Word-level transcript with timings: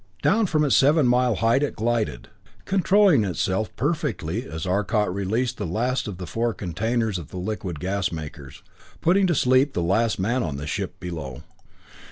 Down 0.23 0.47
from 0.47 0.63
its 0.65 0.75
seven 0.75 1.07
mile 1.07 1.35
height 1.35 1.61
it 1.61 1.75
glided, 1.75 2.29
controlling 2.65 3.23
itself 3.23 3.69
perfectly 3.75 4.49
as 4.49 4.65
Arcot 4.65 5.13
released 5.13 5.57
the 5.57 5.67
last 5.67 6.07
of 6.07 6.17
the 6.17 6.25
first 6.25 6.33
four 6.33 6.53
containers 6.55 7.19
of 7.19 7.27
the 7.27 7.37
liquid 7.37 7.79
gas 7.79 8.11
makers, 8.11 8.63
putting 9.01 9.27
to 9.27 9.35
sleep 9.35 9.73
the 9.73 9.83
last 9.83 10.17
man 10.17 10.41
on 10.41 10.57
the 10.57 10.65
ship 10.65 10.99
below. 10.99 11.43